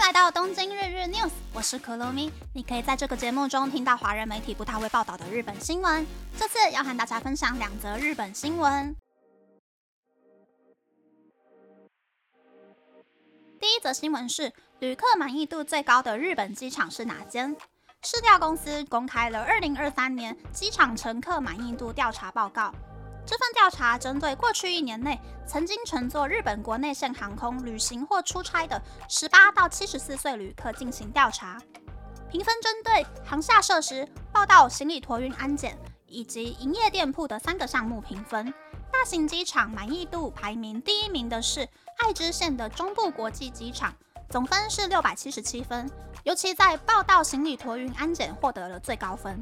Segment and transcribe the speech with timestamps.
[0.00, 2.32] 来到东京日日 news，我是可露咪。
[2.54, 6.04] 你可以在这个节目中听到华人媒体不太会报道的日本新闻。
[6.38, 8.96] 这次要和大家分享两则日本新闻。
[13.60, 17.54] 第一则新闻是，旅客满意度最高的日本机场是哪间？
[18.02, 22.74] 市调公司公开了二零二三年机场乘客满意度调查报告。
[23.30, 31.56] 这份调查针对过去一年内曾经乘坐日本国内线航空旅行或出差的十八到七十四岁旅客进行调查，
[32.28, 35.78] 评分针对航下设施、报到、行李托运、安检
[36.08, 38.52] 以及营业店铺的三个项目评分。
[38.92, 41.68] 大型机场满意度排名第一名的是
[41.98, 43.94] 爱知县的中部国际机场，
[44.28, 45.88] 总分是六百七十七分，
[46.24, 49.40] 尤其在报到、行李托运、安检获得了最高分。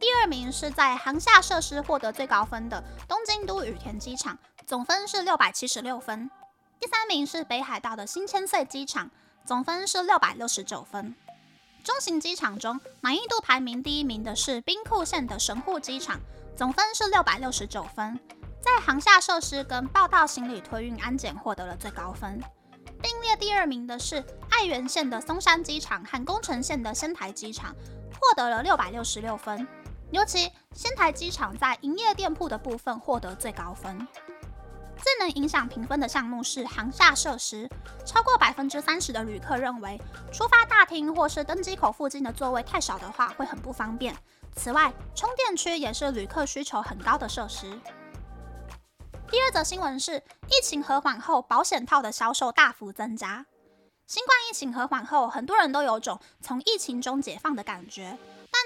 [0.00, 6.30] 第二名是在航下设施获得最高分的东京都羽田机场，总分是六百七十六分。
[6.78, 9.10] 第三名是北海道的新千岁机场，
[9.44, 11.14] 总分是六百六十九分。
[11.82, 16.20] 中型机场中满意度排名第一名的是兵库县的神户机场，
[16.56, 18.18] 总分是六百六十九分，
[18.60, 22.40] 在航下设施跟报到行李托运安检获得了最高分。
[23.00, 27.74] 并列第二名的是爱媛县的松山机场和宫城县的仙台机场，
[28.12, 29.66] 获得了六百六十六分。
[30.10, 34.06] 尤其仙台机场在营业店铺的部分获得最高分。
[34.96, 37.70] 最能影响评分的项目是航下设施，
[38.04, 40.00] 超过百分之三十的旅客认为
[40.32, 44.16] 出发大厅或是登机口附近的座位太少的话会很不方便。
[44.56, 47.80] 此外，充电区也是旅客需求很高的设施。
[49.30, 50.16] 第二则新闻是
[50.48, 53.46] 疫情和缓后，保险套的销售大幅增加。
[54.06, 58.18] 新冠疫情和缓后，很多人都有种从疫情中解放的感觉。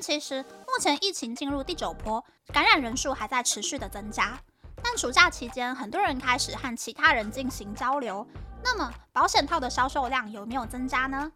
[0.00, 4.38] 其实目前疫情进入第九波，感染人数还在持续的增加。
[4.82, 8.26] 但暑假期间，很多人开始和其他人进行交流。
[8.64, 11.30] 那么保险套的销售量有没有增加呢？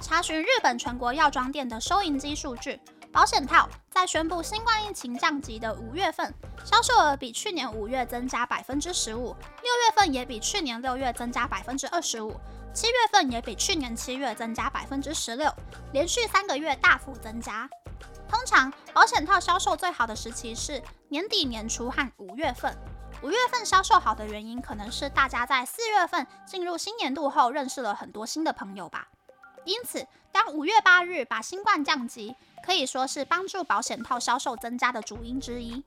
[0.00, 2.80] 查询日本全国药妆店的收银机数据，
[3.12, 6.32] 保险套在宣布新冠疫情降级的五月份，
[6.64, 12.34] 销售额比去年五月增加百分之十五，六月份也比去年六月增加百分之二十五。
[12.72, 15.48] 七月份也比去年七月增加百分之十六，
[15.92, 17.68] 连续三个月大幅增加。
[18.28, 22.76] 通常保险套销售最好的时期是年底年初和五月份。
[23.22, 29.08] 五月份销售好的原因，可能是大家在四月份进入新年度后认识了很多新的朋友吧。
[29.64, 35.82] 因此，当五月八日把新冠降级，可以说是帮助保险套销售增加的主因之一。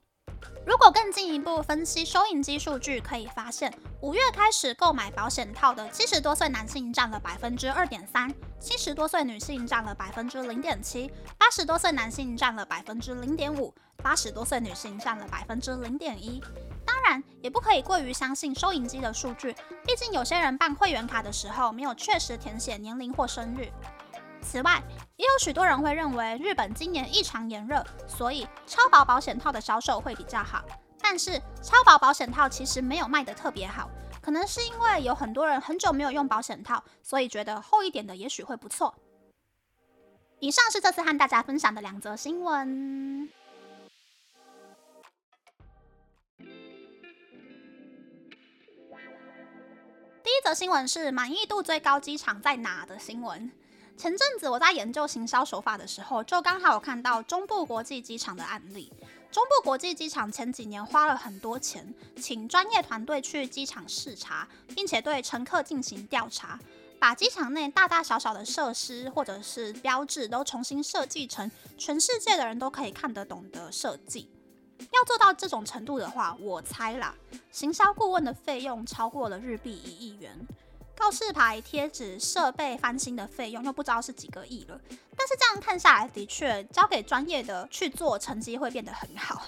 [0.68, 8.30] 如果更进一步分析收银机数据，可以发现，五月开始购买保险套的七十多岁男性占了百分之二点三，
[8.60, 13.74] 七十多岁女性占了百分之零点七，八十多岁男性占了百分之零点五，
[14.04, 16.44] 八十多岁女性占了百分之零点一。
[16.86, 19.56] 当然，也不可以过于相信收银机的数据，
[19.86, 23.72] 毕竟有些人办会员卡的时候没有确实填写年龄或生日。
[24.47, 24.81] 此外，
[25.18, 30.63] 也有许多人会认为日本今年异常炎热，所以超薄保险套的销售会比较好。
[31.02, 33.90] 但是超薄保险套其实没有卖得特别好，
[34.22, 38.96] 可能是因为有很多人很久没有用保险套，所以觉得厚一点的也许会不错。
[40.40, 43.30] 以上是这次和大家分享的两则新闻。
[50.24, 53.52] 第一则新闻是满意度最高机场在哪的新闻。
[53.97, 58.94] 前阵子我在研究行销手法的时候，就刚好有看到中部国际机场的案例。
[59.31, 66.59] 中部国际机场前几年花了很多钱，请专业团队去机场视察，并且对乘客进行调查，
[67.00, 74.30] 把机场内大大小小的设施或者是标志都重新设计成全世界的人都可以看得懂的设计。
[74.78, 77.16] 要做到这种程度的话，我猜啦，
[77.52, 80.47] 行销顾问的费用超过了日币一亿元。
[80.97, 84.81] 告示牌、贴纸、设备翻新的费用又不知道是几个亿了，
[85.16, 89.44] 但是这样看下来，的确交给专业的去做，成绩会变得很好。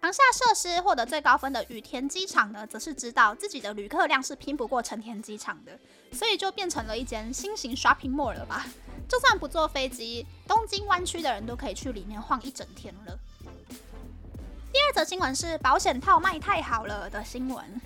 [0.00, 5.78] 航厦设施获得最高分的羽田机场呢，则是知道自己的旅客量是拼不过成田机场的，
[6.12, 8.66] 所以就变成了一间新型 shopping mall 了吧？
[9.08, 13.16] 就算不坐飞机，东京湾区的人都可以去里面晃一整天了。
[14.72, 17.80] 第二则新闻是保险套卖太好了的新闻。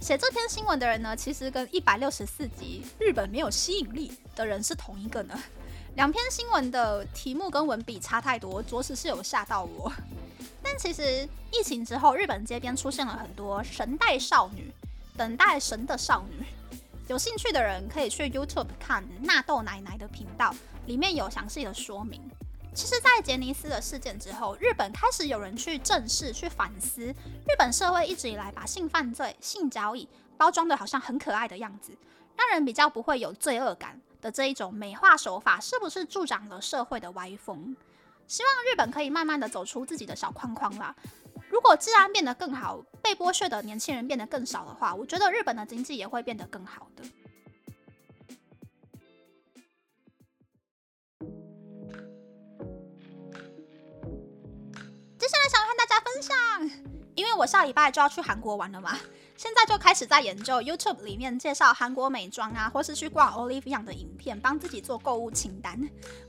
[0.00, 5.36] 写这篇新闻的人呢，其实跟一百六十四集日本没有吸引力的人是同一个呢。
[5.96, 9.90] 两篇新闻的题目跟文笔差太多，着实是有吓到我。
[10.62, 14.70] 但其实疫情之后，日本街边出现了很多神代少女，
[15.16, 16.46] 等待神的少女。
[17.08, 20.54] 有兴趣的人可以去 YouTube 看纳豆奶奶的频道，
[20.86, 22.20] 里面有详细的说明。
[22.76, 27.04] 其实，在杰尼斯的事件之后，日本开始有人去正视、去反思。
[27.04, 30.06] 日本社会一直以来把性犯罪、性交易
[30.36, 31.96] 包装的好像很可爱的样子，
[32.36, 37.74] 让人比较不会有罪恶感的这一种美化手法，是不是助长了社会的歪风？
[38.26, 40.94] 希望日本可以慢慢的走出自己的小框框啦。
[41.48, 47.02] 如果治安变得更好，被剥削的年轻人变得更少的话，我觉得日本的经济也会变得更好的。
[56.06, 56.36] 分享，
[57.16, 58.96] 因为我下礼拜就要去韩国玩了嘛，
[59.36, 65.76] 现在就开始在研究 YouTube 里面介绍韩国美妆啊，或是去逛 Olivia 的影片，帮自己做购物清单。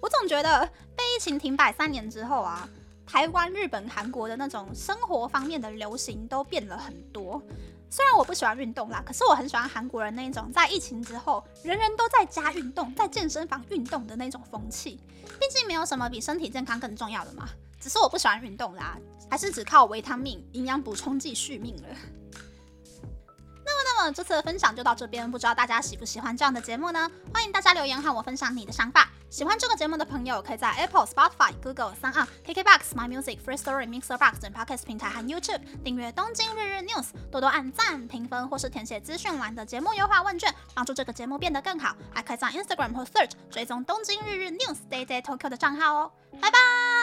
[0.02, 0.66] 我总觉得
[0.96, 2.68] 被疫情停摆三年之后啊。
[3.10, 7.42] 台湾、日本、韩国的那种生活方面的流行都变了很多。
[7.90, 15.00] 虽然我不喜欢运动啦，可是我很喜欢韩国人那种在疫情之后人人都在家运动、在健身房运动的那种风气。
[15.40, 17.48] 毕竟没有什么比身体健康更重要的嘛。
[17.80, 18.98] 只是我不喜欢运动啦，
[19.30, 21.88] 还是只靠维他命、营养补充剂续命了。
[23.70, 27.12] 那么那么这次的分享就到这边，不知道大家喜不喜欢这样的节目呢？
[27.34, 29.10] 欢迎大家留言和我分享你的想法。
[29.30, 41.94] 喜欢这个节目的朋友，可以在 Apple、Spotify、Google、三二、KKBox、My Music、Free Story、Mixer Box 等 Podcast 平台和 YouTube 订阅《东京日日 News》，多多按赞、评分或是填写资讯栏的节目优化问卷，帮助这个节目变得更好。
[42.14, 46.12] 还可以在 Instagram 或 Search 追踪《东京日日 News》Day Day Tokyo 的账号哦。
[46.40, 46.97] 拜拜。